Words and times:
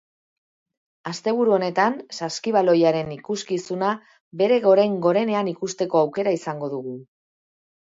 Asteburu 1.11 1.53
honetan 1.57 1.97
saskibaloiaren 2.19 3.13
ikuskizuna 3.17 3.93
bere 4.43 4.59
goren-gorenean 4.67 5.55
ikusteko 5.55 6.03
aukera 6.05 6.37
izango 6.41 6.75
dugu. 6.77 6.99